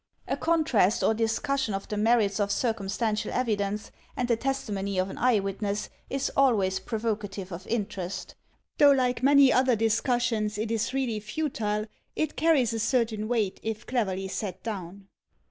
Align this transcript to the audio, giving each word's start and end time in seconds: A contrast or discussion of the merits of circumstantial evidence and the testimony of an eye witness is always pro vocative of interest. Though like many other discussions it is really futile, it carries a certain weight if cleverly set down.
A 0.27 0.35
contrast 0.35 1.03
or 1.03 1.13
discussion 1.13 1.75
of 1.75 1.87
the 1.87 1.95
merits 1.95 2.39
of 2.39 2.51
circumstantial 2.51 3.31
evidence 3.31 3.91
and 4.17 4.27
the 4.27 4.35
testimony 4.35 4.97
of 4.97 5.11
an 5.11 5.19
eye 5.19 5.37
witness 5.39 5.89
is 6.09 6.31
always 6.35 6.79
pro 6.79 6.97
vocative 6.97 7.51
of 7.51 7.67
interest. 7.67 8.33
Though 8.79 8.93
like 8.93 9.21
many 9.21 9.53
other 9.53 9.75
discussions 9.75 10.57
it 10.57 10.71
is 10.71 10.91
really 10.91 11.19
futile, 11.19 11.85
it 12.15 12.35
carries 12.35 12.73
a 12.73 12.79
certain 12.79 13.27
weight 13.27 13.59
if 13.61 13.85
cleverly 13.85 14.27
set 14.27 14.63
down. 14.63 15.07